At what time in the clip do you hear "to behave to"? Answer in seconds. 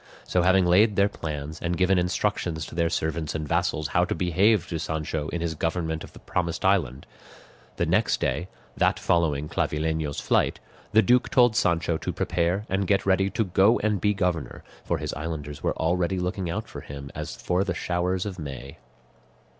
4.05-4.79